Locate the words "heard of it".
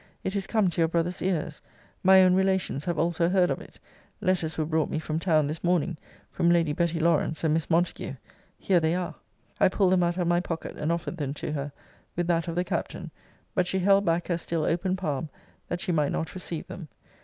3.29-3.79